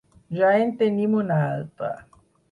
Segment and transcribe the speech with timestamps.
[0.37, 1.91] Ja en tenim un altre.